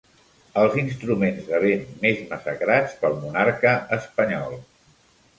[0.59, 4.57] Els instruments de vent més massacrats pel monarca espanyol.